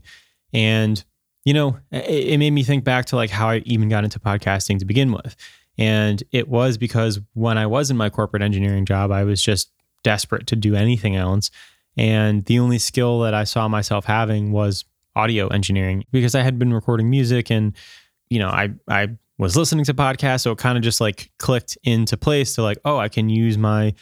And, 0.53 1.03
you 1.46 1.53
know, 1.53 1.79
it, 1.91 2.34
it 2.34 2.38
made 2.38 2.51
me 2.51 2.63
think 2.63 2.84
back 2.84 3.05
to 3.08 3.15
like 3.15 3.29
how 3.29 3.50
I 3.50 3.58
even 3.65 3.89
got 3.89 4.03
into 4.03 4.20
podcasting 4.20 4.79
to 4.79 4.86
begin 4.86 5.12
with. 5.12 5.36
And 5.77 6.22
it 6.31 6.48
was 6.48 6.77
because 6.77 7.20
when 7.34 7.58
I 7.58 7.65
was 7.65 7.89
in 7.89 7.98
my 7.98 8.10
corporate 8.10 8.43
engineering 8.43 8.86
job, 8.86 9.12
I 9.12 9.24
was 9.24 9.41
just 9.41 9.72
desperate 10.03 10.48
to 10.48 10.55
do 10.55 10.75
anything 10.75 11.15
else. 11.15 11.51
And 11.98 12.46
the 12.46 12.60
only 12.60 12.79
skill 12.79 13.20
that 13.22 13.34
I 13.34 13.43
saw 13.43 13.67
myself 13.67 14.05
having 14.05 14.51
was 14.51 14.86
audio 15.15 15.48
engineering 15.48 16.05
because 16.12 16.36
I 16.36 16.41
had 16.41 16.58
been 16.58 16.74
recording 16.74 17.10
music 17.10 17.51
and, 17.51 17.74
you 18.29 18.39
know, 18.39 18.48
I, 18.48 18.70
I 18.88 19.10
was 19.38 19.58
listening 19.58 19.86
to 19.86 19.93
podcasts. 19.93 20.41
So 20.41 20.51
it 20.51 20.58
kind 20.58 20.77
of 20.77 20.84
just 20.84 21.01
like 21.01 21.31
clicked 21.38 21.77
into 21.84 22.15
place 22.15 22.55
to 22.55 22.63
like, 22.63 22.77
oh, 22.86 22.98
I 22.98 23.10
can 23.10 23.29
use 23.29 23.58
my 23.58 23.93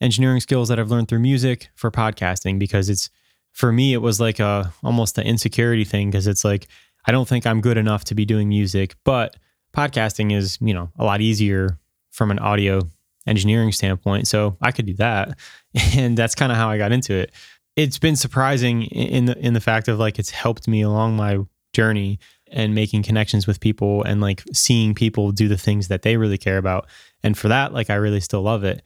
engineering 0.00 0.40
skills 0.40 0.68
that 0.68 0.78
I've 0.78 0.90
learned 0.90 1.08
through 1.08 1.20
music 1.20 1.70
for 1.74 1.90
podcasting 1.90 2.58
because 2.58 2.90
it's, 2.90 3.08
for 3.52 3.72
me, 3.72 3.94
it 3.94 4.02
was 4.02 4.20
like 4.20 4.38
a 4.38 4.72
almost 4.82 5.18
an 5.18 5.26
insecurity 5.26 5.84
thing 5.84 6.10
because 6.10 6.26
it's 6.26 6.44
like, 6.44 6.68
I 7.06 7.12
don't 7.12 7.26
think 7.26 7.46
I'm 7.46 7.60
good 7.60 7.78
enough 7.78 8.04
to 8.04 8.14
be 8.14 8.24
doing 8.24 8.48
music, 8.48 8.94
but 9.04 9.36
podcasting 9.74 10.32
is, 10.34 10.58
you 10.60 10.74
know, 10.74 10.90
a 10.98 11.04
lot 11.04 11.20
easier 11.20 11.78
from 12.10 12.30
an 12.30 12.38
audio 12.38 12.82
engineering 13.30 13.72
standpoint. 13.72 14.26
So 14.28 14.56
I 14.60 14.72
could 14.72 14.86
do 14.86 14.94
that. 14.94 15.38
And 15.96 16.18
that's 16.18 16.34
kind 16.34 16.50
of 16.50 16.58
how 16.58 16.68
I 16.68 16.78
got 16.78 16.90
into 16.90 17.14
it. 17.14 17.30
It's 17.76 17.96
been 17.96 18.16
surprising 18.16 18.82
in 18.82 19.26
the 19.26 19.38
in 19.38 19.54
the 19.54 19.60
fact 19.60 19.86
of 19.86 20.00
like 20.00 20.18
it's 20.18 20.30
helped 20.30 20.66
me 20.66 20.82
along 20.82 21.14
my 21.14 21.38
journey 21.72 22.18
and 22.48 22.74
making 22.74 23.04
connections 23.04 23.46
with 23.46 23.60
people 23.60 24.02
and 24.02 24.20
like 24.20 24.42
seeing 24.52 24.92
people 24.92 25.30
do 25.30 25.46
the 25.46 25.56
things 25.56 25.86
that 25.86 26.02
they 26.02 26.16
really 26.16 26.38
care 26.38 26.58
about. 26.58 26.88
And 27.22 27.38
for 27.38 27.46
that, 27.46 27.72
like 27.72 27.88
I 27.88 27.94
really 27.94 28.18
still 28.18 28.42
love 28.42 28.64
it. 28.64 28.82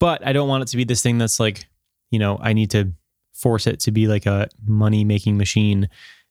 But 0.00 0.26
I 0.26 0.32
don't 0.32 0.48
want 0.48 0.62
it 0.62 0.68
to 0.70 0.76
be 0.76 0.82
this 0.82 1.02
thing 1.02 1.18
that's 1.18 1.38
like, 1.38 1.68
you 2.10 2.18
know, 2.18 2.36
I 2.40 2.52
need 2.52 2.72
to 2.72 2.92
force 3.32 3.68
it 3.68 3.78
to 3.80 3.92
be 3.92 4.08
like 4.08 4.26
a 4.26 4.48
money 4.66 5.04
making 5.04 5.38
machine. 5.38 5.88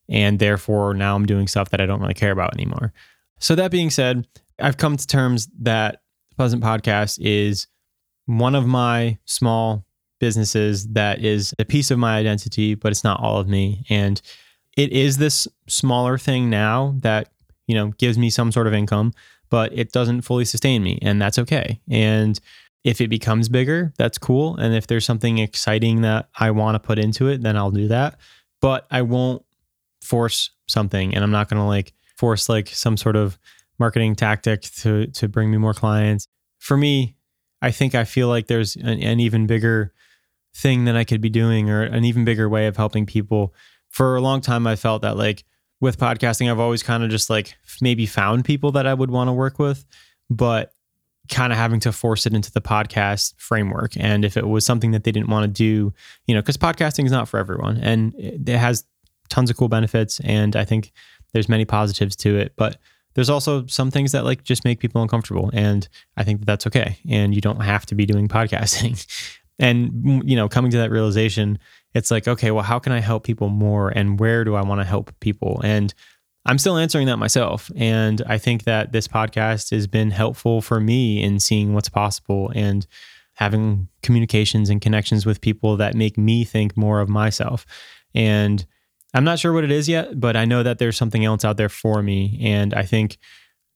And 0.09 0.37
therefore 0.39 0.93
now 0.93 1.15
I'm 1.15 1.25
doing 1.25 1.47
stuff 1.47 1.69
that 1.69 1.79
I 1.79 1.85
don't 1.85 2.01
really 2.01 2.13
care 2.13 2.33
about 2.33 2.53
anymore. 2.53 2.91
So, 3.39 3.55
that 3.55 3.71
being 3.71 3.89
said, 3.89 4.27
I've 4.59 4.77
come 4.77 4.97
to 4.97 5.07
terms 5.07 5.47
that 5.59 6.01
Pleasant 6.38 6.63
Podcast 6.63 7.17
is 7.20 7.65
one 8.27 8.53
of 8.53 8.67
my 8.67 9.17
small 9.25 9.86
businesses 10.20 10.88
that 10.89 11.24
is 11.24 11.53
a 11.58 11.65
piece 11.65 11.89
of 11.89 11.98
my 11.98 12.17
identity, 12.17 12.75
but 12.75 12.91
it's 12.91 13.03
not 13.03 13.20
all 13.20 13.39
of 13.39 13.48
me. 13.48 13.84
And 13.89 14.22
it 14.77 14.91
is 14.91 15.17
this 15.17 15.48
smaller 15.67 16.17
thing 16.20 16.50
now 16.50 16.94
that, 17.00 17.29
you 17.65 17.74
know, 17.74 17.88
gives 17.98 18.20
me 18.20 18.29
some 18.29 18.51
sort 18.51 18.67
of 18.67 18.74
income, 18.75 19.13
but 19.50 19.74
it 19.74 19.91
doesn't 19.91 20.22
fully 20.22 20.46
sustain 20.46 20.84
me. 20.84 21.00
And 21.01 21.20
that's 21.20 21.39
okay. 21.39 21.82
And 21.89 22.39
if 22.84 23.01
it 23.01 23.08
becomes 23.08 23.50
bigger, 23.50 23.91
that's 23.98 24.20
cool. 24.20 24.58
And 24.58 24.75
if 24.75 24.86
there's 24.86 25.06
something 25.06 25.39
exciting 25.39 26.01
that 26.01 26.29
I 26.39 26.51
want 26.51 26.75
to 26.75 26.79
put 26.79 27.00
into 27.00 27.29
it, 27.29 27.41
then 27.41 27.58
I'll 27.58 27.72
do 27.72 27.88
that. 27.88 28.20
But 28.62 28.86
I 28.91 29.01
won't 29.01 29.44
force 30.01 30.51
something 30.67 31.15
and 31.15 31.24
I'm 31.24 31.32
not 31.32 31.50
going 31.50 31.60
to 31.60 31.67
like 31.67 31.94
force 32.15 32.48
like 32.48 32.70
some 32.70 32.96
sort 32.96 33.15
of 33.15 33.39
marketing 33.79 34.15
tactic 34.15 34.62
to 34.62 35.07
to 35.07 35.27
bring 35.27 35.51
me 35.51 35.57
more 35.57 35.74
clients. 35.74 36.27
For 36.60 36.77
me, 36.77 37.15
I 37.62 37.72
think 37.72 37.96
I 37.96 38.03
feel 38.03 38.27
like 38.27 38.48
there's 38.48 38.75
an, 38.75 39.01
an 39.01 39.19
even 39.19 39.48
bigger 39.48 39.93
thing 40.55 40.86
that 40.86 40.96
I 40.96 41.03
could 41.03 41.22
be 41.22 41.29
doing 41.29 41.69
or 41.69 41.84
an 41.84 42.03
even 42.03 42.25
bigger 42.25 42.50
way 42.50 42.67
of 42.67 42.77
helping 42.77 43.05
people. 43.05 43.53
For 43.89 44.15
a 44.15 44.22
long 44.22 44.41
time 44.41 44.67
I 44.67 44.75
felt 44.75 45.01
that 45.03 45.17
like 45.17 45.43
with 45.79 45.98
podcasting 45.98 46.50
I've 46.50 46.60
always 46.60 46.84
kind 46.84 47.03
of 47.03 47.10
just 47.10 47.29
like 47.29 47.55
maybe 47.81 48.05
found 48.05 48.46
people 48.46 48.72
that 48.74 48.88
I 48.88 48.93
would 48.93 49.12
want 49.12 49.27
to 49.27 49.34
work 49.34 49.60
with, 49.60 49.86
but 50.29 50.74
kind 51.29 51.51
of 51.51 51.60
having 51.60 51.79
to 51.81 51.91
force 51.91 52.25
it 52.25 52.34
into 52.34 52.51
the 52.51 52.62
podcast 52.62 53.34
framework. 53.38 53.91
And 53.98 54.24
if 54.24 54.38
it 54.38 54.48
was 54.48 54.65
something 54.65 54.91
that 54.91 55.03
they 55.03 55.12
didn't 55.12 55.29
want 55.29 55.43
to 55.43 55.48
do, 55.48 55.93
you 56.25 56.34
know, 56.34 56.41
because 56.41 56.57
podcasting 56.57 57.05
is 57.05 57.12
not 57.12 57.27
for 57.27 57.38
everyone 57.38 57.77
and 57.77 58.13
it 58.17 58.48
has 58.48 58.86
tons 59.29 59.50
of 59.50 59.57
cool 59.57 59.67
benefits. 59.67 60.19
And 60.22 60.55
I 60.55 60.65
think 60.65 60.91
there's 61.34 61.50
many 61.50 61.65
positives 61.65 62.15
to 62.17 62.38
it. 62.38 62.53
But 62.55 62.77
there's 63.17 63.31
also 63.31 63.65
some 63.65 63.89
things 63.89 64.12
that 64.12 64.25
like 64.25 64.43
just 64.43 64.63
make 64.63 64.79
people 64.79 65.01
uncomfortable. 65.01 65.50
And 65.51 65.89
I 66.17 66.24
think 66.24 66.39
that 66.39 66.45
that's 66.45 66.67
okay. 66.67 67.00
And 67.09 67.33
you 67.33 67.41
don't 67.41 67.62
have 67.62 67.83
to 67.88 67.95
be 67.95 68.05
doing 68.05 68.27
podcasting. 68.38 69.03
and, 69.57 69.89
mm, 69.89 70.21
you 70.24 70.36
know, 70.36 70.47
coming 70.47 70.69
to 70.69 70.77
that 70.77 70.91
realization, 70.91 71.57
it's 71.95 72.12
like, 72.12 72.27
okay, 72.27 72.51
well, 72.51 72.63
how 72.63 72.77
can 72.77 72.91
I 72.91 73.00
help 73.00 73.24
people 73.24 73.50
more? 73.50 73.89
And 73.89 74.19
where 74.19 74.43
do 74.43 74.53
I 74.53 74.62
want 74.62 74.81
to 74.81 74.86
help 74.86 75.12
people? 75.19 75.59
And 75.63 75.95
I'm 76.45 76.59
still 76.59 76.77
answering 76.77 77.07
that 77.07 77.17
myself. 77.17 77.71
And 77.75 78.21
I 78.27 78.38
think 78.38 78.65
that 78.65 78.91
this 78.91 79.07
podcast 79.07 79.71
has 79.71 79.88
been 79.88 80.12
helpful 80.12 80.62
for 80.62 80.79
me 80.79 81.24
in 81.24 81.39
seeing 81.39 81.74
what's 81.74 81.89
possible 81.89 82.51
and 82.53 82.86
having 83.33 83.88
communications 84.03 84.69
and 84.69 84.79
connections 84.79 85.25
with 85.25 85.41
people 85.41 85.75
that 85.77 85.95
make 85.95 86.19
me 86.19 86.43
think 86.43 86.77
more 86.77 87.01
of 87.01 87.09
myself. 87.09 87.65
And 88.13 88.63
I'm 89.13 89.23
not 89.23 89.39
sure 89.39 89.53
what 89.53 89.63
it 89.63 89.71
is 89.71 89.87
yet, 89.87 90.19
but 90.19 90.35
I 90.35 90.45
know 90.45 90.63
that 90.63 90.79
there's 90.79 90.97
something 90.97 91.23
else 91.23 91.45
out 91.45 91.57
there 91.57 91.69
for 91.69 92.03
me. 92.03 92.39
And 92.43 92.73
I 92.73 92.83
think 92.83 93.17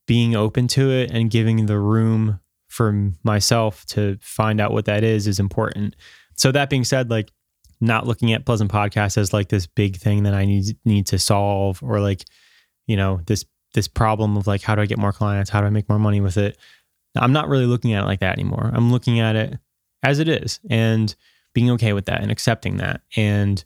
being 0.07 0.35
open 0.35 0.67
to 0.69 0.91
it 0.91 1.11
and 1.11 1.31
giving 1.31 1.65
the 1.65 1.79
room 1.79 2.39
for 2.67 3.11
myself 3.23 3.85
to 3.85 4.17
find 4.21 4.59
out 4.59 4.71
what 4.71 4.85
that 4.85 5.03
is 5.03 5.27
is 5.27 5.39
important. 5.39 5.95
So 6.35 6.51
that 6.51 6.69
being 6.69 6.83
said, 6.83 7.09
like 7.09 7.31
not 7.79 8.05
looking 8.05 8.33
at 8.33 8.45
Pleasant 8.45 8.71
Podcast 8.71 9.17
as 9.17 9.33
like 9.33 9.49
this 9.49 9.67
big 9.67 9.97
thing 9.97 10.23
that 10.23 10.33
I 10.33 10.45
need 10.45 10.77
need 10.85 11.07
to 11.07 11.19
solve 11.19 11.81
or 11.81 11.99
like 11.99 12.23
you 12.87 12.95
know 12.95 13.21
this 13.25 13.45
this 13.73 13.87
problem 13.87 14.37
of 14.37 14.47
like 14.47 14.61
how 14.61 14.75
do 14.75 14.81
I 14.81 14.85
get 14.85 14.99
more 14.99 15.11
clients? 15.11 15.49
How 15.49 15.61
do 15.61 15.67
I 15.67 15.71
make 15.71 15.89
more 15.89 15.99
money 15.99 16.21
with 16.21 16.37
it? 16.37 16.57
I'm 17.15 17.33
not 17.33 17.49
really 17.49 17.65
looking 17.65 17.93
at 17.93 18.03
it 18.03 18.07
like 18.07 18.19
that 18.21 18.33
anymore. 18.33 18.71
I'm 18.73 18.91
looking 18.91 19.19
at 19.19 19.35
it 19.35 19.59
as 20.03 20.19
it 20.19 20.29
is 20.29 20.59
and 20.69 21.13
being 21.53 21.69
okay 21.71 21.93
with 21.93 22.05
that 22.05 22.21
and 22.21 22.31
accepting 22.31 22.77
that 22.77 23.01
and 23.17 23.63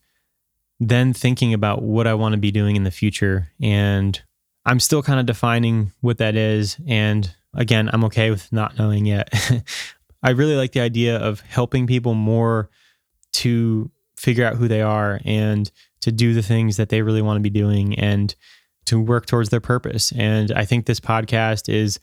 then 0.79 1.13
thinking 1.13 1.53
about 1.53 1.81
what 1.81 2.07
I 2.07 2.13
want 2.13 2.33
to 2.33 2.39
be 2.39 2.51
doing 2.51 2.75
in 2.75 2.83
the 2.83 2.91
future 2.91 3.49
and 3.61 4.21
I'm 4.65 4.79
still 4.79 5.03
kind 5.03 5.19
of 5.19 5.25
defining 5.25 5.91
what 6.01 6.17
that 6.17 6.35
is 6.35 6.77
and 6.87 7.33
again, 7.53 7.89
I'm 7.93 8.03
okay 8.05 8.29
with 8.29 8.51
not 8.51 8.77
knowing 8.77 9.05
yet. 9.05 9.29
I 10.23 10.31
really 10.31 10.55
like 10.55 10.71
the 10.71 10.81
idea 10.81 11.17
of 11.17 11.39
helping 11.41 11.87
people 11.87 12.13
more 12.13 12.69
to 13.33 13.91
figure 14.17 14.45
out 14.45 14.55
who 14.55 14.67
they 14.67 14.81
are 14.81 15.19
and 15.23 15.69
to 16.01 16.11
do 16.11 16.33
the 16.33 16.41
things 16.41 16.77
that 16.77 16.89
they 16.89 17.01
really 17.01 17.21
want 17.21 17.37
to 17.37 17.41
be 17.41 17.49
doing 17.49 17.97
and 17.99 18.35
to 18.85 18.99
work 18.99 19.25
towards 19.25 19.49
their 19.49 19.61
purpose. 19.61 20.11
And 20.15 20.51
I 20.51 20.65
think 20.65 20.85
this 20.85 20.99
podcast 20.99 21.73
is 21.73 21.99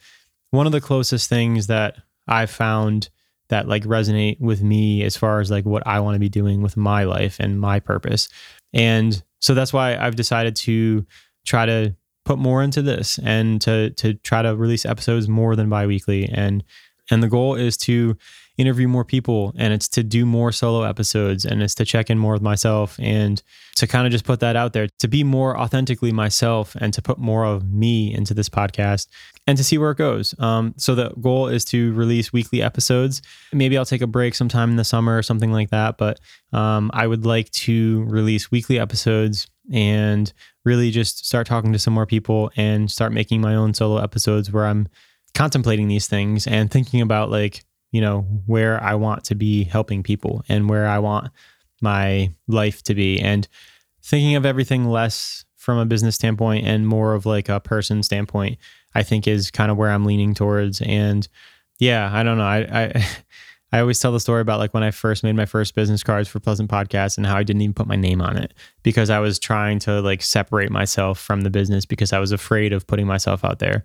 one 0.50 0.66
of 0.66 0.72
the 0.72 0.80
closest 0.80 1.28
things 1.28 1.66
that 1.68 1.96
I've 2.26 2.50
found 2.50 3.10
that 3.52 3.68
like 3.68 3.84
resonate 3.84 4.40
with 4.40 4.62
me 4.62 5.02
as 5.02 5.14
far 5.14 5.38
as 5.38 5.50
like 5.50 5.66
what 5.66 5.86
I 5.86 6.00
want 6.00 6.14
to 6.14 6.18
be 6.18 6.30
doing 6.30 6.62
with 6.62 6.74
my 6.74 7.04
life 7.04 7.36
and 7.38 7.60
my 7.60 7.80
purpose. 7.80 8.30
And 8.72 9.22
so 9.40 9.52
that's 9.52 9.74
why 9.74 9.94
I've 9.94 10.16
decided 10.16 10.56
to 10.56 11.04
try 11.44 11.66
to 11.66 11.94
put 12.24 12.38
more 12.38 12.62
into 12.62 12.80
this 12.80 13.18
and 13.22 13.60
to 13.60 13.90
to 13.90 14.14
try 14.14 14.40
to 14.40 14.56
release 14.56 14.86
episodes 14.86 15.28
more 15.28 15.54
than 15.54 15.68
biweekly 15.68 16.30
and 16.32 16.64
and 17.10 17.22
the 17.22 17.28
goal 17.28 17.54
is 17.54 17.76
to 17.76 18.16
interview 18.58 18.86
more 18.86 19.04
people 19.04 19.52
and 19.56 19.72
it's 19.72 19.88
to 19.88 20.02
do 20.02 20.26
more 20.26 20.52
solo 20.52 20.82
episodes 20.82 21.44
and 21.44 21.62
it's 21.62 21.74
to 21.74 21.84
check 21.84 22.10
in 22.10 22.18
more 22.18 22.34
with 22.34 22.42
myself 22.42 22.98
and 23.00 23.42
to 23.76 23.86
kind 23.86 24.06
of 24.06 24.12
just 24.12 24.24
put 24.24 24.40
that 24.40 24.56
out 24.56 24.72
there 24.72 24.88
to 24.98 25.08
be 25.08 25.24
more 25.24 25.58
authentically 25.58 26.12
myself 26.12 26.76
and 26.80 26.92
to 26.92 27.00
put 27.00 27.18
more 27.18 27.44
of 27.44 27.70
me 27.70 28.12
into 28.12 28.34
this 28.34 28.48
podcast 28.48 29.06
and 29.46 29.56
to 29.56 29.64
see 29.64 29.78
where 29.78 29.92
it 29.92 29.98
goes. 29.98 30.34
Um, 30.38 30.74
so 30.76 30.94
the 30.94 31.10
goal 31.20 31.48
is 31.48 31.64
to 31.66 31.92
release 31.94 32.32
weekly 32.32 32.62
episodes. 32.62 33.22
Maybe 33.52 33.78
I'll 33.78 33.86
take 33.86 34.02
a 34.02 34.06
break 34.06 34.34
sometime 34.34 34.70
in 34.70 34.76
the 34.76 34.84
summer 34.84 35.16
or 35.16 35.22
something 35.22 35.52
like 35.52 35.70
that, 35.70 35.96
but 35.96 36.20
um, 36.52 36.90
I 36.92 37.06
would 37.06 37.24
like 37.24 37.50
to 37.50 38.04
release 38.04 38.50
weekly 38.50 38.78
episodes 38.78 39.48
and 39.72 40.32
really 40.64 40.90
just 40.90 41.24
start 41.26 41.46
talking 41.46 41.72
to 41.72 41.78
some 41.78 41.94
more 41.94 42.06
people 42.06 42.50
and 42.56 42.90
start 42.90 43.12
making 43.12 43.40
my 43.40 43.54
own 43.54 43.74
solo 43.74 44.02
episodes 44.02 44.52
where 44.52 44.66
I'm 44.66 44.88
contemplating 45.34 45.88
these 45.88 46.06
things 46.06 46.46
and 46.46 46.70
thinking 46.70 47.00
about 47.00 47.30
like 47.30 47.64
you 47.92 48.00
know, 48.00 48.22
where 48.46 48.82
I 48.82 48.94
want 48.94 49.24
to 49.24 49.34
be 49.34 49.64
helping 49.64 50.02
people 50.02 50.42
and 50.48 50.68
where 50.68 50.88
I 50.88 50.98
want 50.98 51.30
my 51.80 52.30
life 52.48 52.82
to 52.84 52.94
be. 52.94 53.20
And 53.20 53.46
thinking 54.02 54.34
of 54.34 54.44
everything 54.44 54.86
less 54.86 55.44
from 55.56 55.78
a 55.78 55.86
business 55.86 56.16
standpoint 56.16 56.66
and 56.66 56.88
more 56.88 57.14
of 57.14 57.26
like 57.26 57.48
a 57.48 57.60
person 57.60 58.02
standpoint, 58.02 58.58
I 58.94 59.02
think 59.02 59.28
is 59.28 59.50
kind 59.50 59.70
of 59.70 59.76
where 59.76 59.90
I'm 59.90 60.04
leaning 60.04 60.34
towards. 60.34 60.80
And 60.80 61.28
yeah, 61.78 62.10
I 62.12 62.22
don't 62.22 62.38
know. 62.38 62.44
I, 62.44 62.58
I, 62.58 63.06
I 63.74 63.80
always 63.80 63.98
tell 64.00 64.12
the 64.12 64.20
story 64.20 64.42
about 64.42 64.58
like 64.58 64.74
when 64.74 64.82
I 64.82 64.90
first 64.90 65.24
made 65.24 65.34
my 65.34 65.46
first 65.46 65.74
business 65.74 66.02
cards 66.02 66.28
for 66.28 66.40
Pleasant 66.40 66.70
Podcast 66.70 67.16
and 67.16 67.26
how 67.26 67.36
I 67.36 67.42
didn't 67.42 67.62
even 67.62 67.72
put 67.72 67.86
my 67.86 67.96
name 67.96 68.20
on 68.20 68.36
it 68.36 68.52
because 68.82 69.08
I 69.08 69.18
was 69.18 69.38
trying 69.38 69.78
to 69.80 70.02
like 70.02 70.20
separate 70.22 70.70
myself 70.70 71.18
from 71.18 71.40
the 71.40 71.48
business 71.48 71.86
because 71.86 72.12
I 72.12 72.18
was 72.18 72.32
afraid 72.32 72.74
of 72.74 72.86
putting 72.86 73.06
myself 73.06 73.44
out 73.44 73.60
there. 73.60 73.84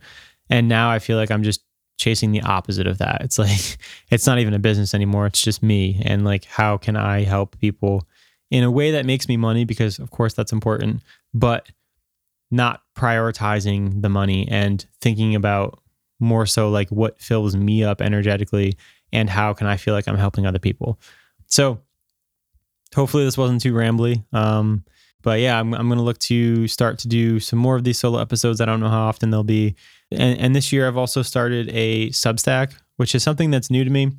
And 0.50 0.68
now 0.68 0.90
I 0.90 1.00
feel 1.00 1.18
like 1.18 1.32
I'm 1.32 1.44
just 1.44 1.62
chasing 1.98 2.32
the 2.32 2.42
opposite 2.42 2.88
of 2.88 3.00
that. 3.00 3.22
It's 3.22 3.38
like 3.38 3.78
it's 4.10 4.26
not 4.26 4.40
even 4.40 4.54
a 4.54 4.60
business 4.60 4.94
anymore. 4.94 5.26
It's 5.28 5.42
just 5.42 5.62
me 5.62 6.02
and 6.06 6.24
like 6.24 6.46
how 6.46 6.78
can 6.78 6.96
I 6.96 7.24
help 7.24 7.60
people 7.60 8.08
in 8.50 8.64
a 8.64 8.72
way 8.72 8.92
that 8.92 9.06
makes 9.06 9.28
me 9.28 9.36
money 9.38 9.66
because 9.66 10.00
of 10.00 10.12
course 10.12 10.34
that's 10.34 10.54
important, 10.54 11.02
but 11.34 11.70
not 12.50 12.82
prioritizing 12.96 14.02
the 14.02 14.10
money 14.10 14.48
and 14.50 14.86
thinking 15.02 15.36
about 15.36 15.82
more 16.20 16.46
so 16.46 16.70
like 16.70 16.90
what 16.90 17.20
fills 17.20 17.56
me 17.56 17.84
up 17.84 18.02
energetically 18.02 18.78
and 19.12 19.30
how 19.30 19.54
can 19.54 19.68
I 19.68 19.78
feel 19.78 19.94
like 19.94 20.08
I'm 20.08 20.18
helping 20.18 20.46
other 20.46 20.60
people. 20.60 21.00
So 21.48 21.80
hopefully 22.96 23.26
this 23.26 23.38
wasn't 23.38 23.62
too 23.62 23.74
rambly. 23.74 24.24
Um, 24.34 24.84
but 25.24 25.40
yeah, 25.40 25.60
I'm, 25.60 25.74
I'm 25.74 25.88
going 25.88 25.98
to 25.98 26.04
look 26.04 26.20
to 26.20 26.68
start 26.68 27.00
to 27.00 27.08
do 27.08 27.40
some 27.40 27.60
more 27.60 27.76
of 27.76 27.84
these 27.84 28.00
solo 28.00 28.20
episodes. 28.20 28.62
I 28.62 28.66
don't 28.66 28.80
know 28.80 28.90
how 28.90 29.02
often 29.02 29.30
they'll 29.30 29.44
be. 29.44 29.76
And, 30.12 30.40
and 30.40 30.56
this 30.56 30.72
year, 30.72 30.88
I've 30.88 30.98
also 30.98 31.22
started 31.22 31.70
a 31.74 32.10
Substack, 32.10 32.74
which 32.98 33.14
is 33.16 33.24
something 33.24 33.52
that's 33.52 33.70
new 33.70 33.84
to 33.84 33.90
me. 33.90 34.12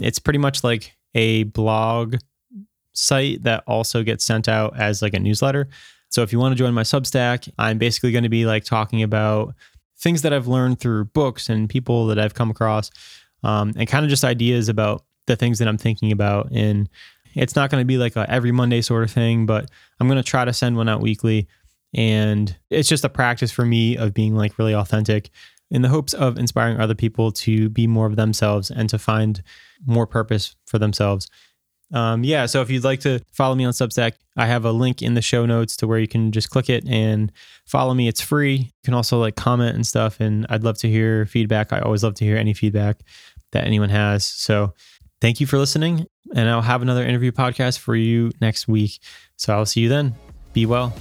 It's 0.00 0.18
pretty 0.18 0.38
much 0.38 0.64
like 0.64 0.96
a 1.14 1.44
blog 1.44 2.16
site 2.92 3.42
that 3.42 3.62
also 3.66 4.02
gets 4.02 4.24
sent 4.24 4.48
out 4.48 4.78
as 4.78 5.02
like 5.02 5.14
a 5.14 5.20
newsletter. 5.20 5.68
So 6.08 6.22
if 6.22 6.32
you 6.32 6.38
want 6.38 6.52
to 6.52 6.58
join 6.58 6.74
my 6.74 6.82
Substack, 6.82 7.50
I'm 7.58 7.78
basically 7.78 8.12
going 8.12 8.24
to 8.24 8.30
be 8.30 8.46
like 8.46 8.64
talking 8.64 9.02
about 9.02 9.54
things 9.98 10.22
that 10.22 10.32
I've 10.32 10.46
learned 10.46 10.80
through 10.80 11.06
books 11.06 11.48
and 11.48 11.68
people 11.68 12.06
that 12.06 12.18
I've 12.18 12.34
come 12.34 12.50
across, 12.50 12.90
um, 13.42 13.72
and 13.76 13.88
kind 13.88 14.04
of 14.04 14.10
just 14.10 14.24
ideas 14.24 14.68
about 14.68 15.04
the 15.26 15.36
things 15.36 15.58
that 15.58 15.68
I'm 15.68 15.78
thinking 15.78 16.12
about. 16.12 16.50
And 16.52 16.88
it's 17.36 17.54
not 17.54 17.70
going 17.70 17.80
to 17.80 17.86
be 17.86 17.98
like 17.98 18.16
a 18.16 18.28
every 18.30 18.52
Monday 18.52 18.80
sort 18.80 19.04
of 19.04 19.10
thing, 19.10 19.46
but 19.46 19.70
I'm 20.00 20.08
going 20.08 20.22
to 20.22 20.28
try 20.28 20.44
to 20.44 20.52
send 20.52 20.76
one 20.76 20.88
out 20.88 21.00
weekly. 21.00 21.46
And 21.94 22.54
it's 22.70 22.88
just 22.88 23.04
a 23.04 23.08
practice 23.08 23.52
for 23.52 23.64
me 23.64 23.96
of 23.96 24.12
being 24.12 24.34
like 24.34 24.58
really 24.58 24.74
authentic 24.74 25.30
in 25.70 25.82
the 25.82 25.88
hopes 25.88 26.14
of 26.14 26.38
inspiring 26.38 26.78
other 26.78 26.94
people 26.94 27.32
to 27.32 27.68
be 27.68 27.86
more 27.86 28.06
of 28.06 28.16
themselves 28.16 28.70
and 28.70 28.88
to 28.90 28.98
find 28.98 29.42
more 29.84 30.06
purpose 30.06 30.56
for 30.66 30.78
themselves. 30.78 31.28
Um, 31.92 32.24
yeah, 32.24 32.46
so 32.46 32.62
if 32.62 32.70
you'd 32.70 32.84
like 32.84 33.00
to 33.00 33.20
follow 33.32 33.54
me 33.54 33.64
on 33.64 33.72
Substack, 33.72 34.14
I 34.36 34.46
have 34.46 34.64
a 34.64 34.72
link 34.72 35.02
in 35.02 35.14
the 35.14 35.22
show 35.22 35.46
notes 35.46 35.76
to 35.76 35.86
where 35.86 35.98
you 35.98 36.08
can 36.08 36.32
just 36.32 36.50
click 36.50 36.68
it 36.68 36.86
and 36.88 37.30
follow 37.64 37.94
me. 37.94 38.08
It's 38.08 38.20
free. 38.20 38.54
You 38.56 38.72
can 38.84 38.94
also 38.94 39.20
like 39.20 39.36
comment 39.36 39.76
and 39.76 39.86
stuff, 39.86 40.18
and 40.18 40.46
I'd 40.48 40.64
love 40.64 40.78
to 40.78 40.88
hear 40.88 41.26
feedback. 41.26 41.72
I 41.72 41.80
always 41.80 42.02
love 42.02 42.14
to 42.14 42.24
hear 42.24 42.36
any 42.36 42.54
feedback 42.54 43.02
that 43.52 43.64
anyone 43.64 43.90
has. 43.90 44.26
So 44.26 44.74
thank 45.20 45.40
you 45.40 45.46
for 45.46 45.58
listening, 45.58 46.06
and 46.34 46.48
I'll 46.48 46.62
have 46.62 46.82
another 46.82 47.04
interview 47.04 47.32
podcast 47.32 47.78
for 47.78 47.94
you 47.96 48.30
next 48.40 48.68
week. 48.68 49.00
So 49.36 49.54
I'll 49.54 49.66
see 49.66 49.80
you 49.80 49.88
then. 49.88 50.14
Be 50.52 50.66
well. 50.66 50.94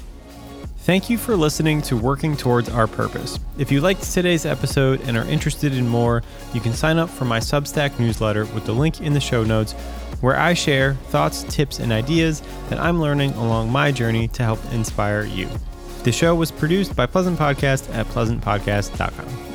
Thank 0.80 1.10
you 1.10 1.18
for 1.18 1.36
listening 1.36 1.82
to 1.84 1.98
Working 1.98 2.38
Towards 2.38 2.70
Our 2.70 2.86
Purpose. 2.86 3.40
If 3.58 3.72
you 3.72 3.82
liked 3.82 4.04
today's 4.04 4.46
episode 4.46 5.02
and 5.02 5.18
are 5.18 5.26
interested 5.26 5.74
in 5.74 5.88
more, 5.88 6.22
you 6.54 6.62
can 6.62 6.74
sign 6.74 7.00
up 7.00 7.10
for 7.10 7.26
my 7.26 7.40
Substack 7.40 7.98
newsletter 8.00 8.46
with 8.46 8.66
the 8.66 8.72
link 8.72 9.02
in 9.02 9.14
the 9.14 9.20
show 9.20 9.44
notes, 9.44 9.74
where 10.22 10.38
I 10.38 10.54
share 10.54 10.94
thoughts, 11.10 11.44
tips, 11.44 11.80
and 11.80 11.92
ideas 11.92 12.44
that 12.70 12.80
I'm 12.80 13.02
learning 13.02 13.34
along 13.34 13.72
my 13.72 13.92
journey 13.92 14.28
to 14.28 14.44
help 14.44 14.60
inspire 14.74 15.24
you. 15.24 15.50
The 16.04 16.12
show 16.12 16.36
was 16.36 16.52
produced 16.52 16.96
by 16.96 17.08
Pleasant 17.08 17.40
Podcast 17.40 17.92
at 17.92 18.06
pleasantpodcast.com. 18.10 19.55